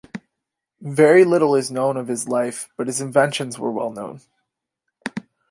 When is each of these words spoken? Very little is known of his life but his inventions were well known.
Very 0.81 1.23
little 1.23 1.53
is 1.55 1.69
known 1.69 1.95
of 1.95 2.07
his 2.07 2.27
life 2.27 2.69
but 2.75 2.87
his 2.87 3.01
inventions 3.01 3.59
were 3.59 3.71
well 3.71 3.91
known. 3.91 4.21